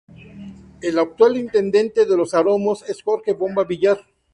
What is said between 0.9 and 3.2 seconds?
actual intendente de Los Aromos es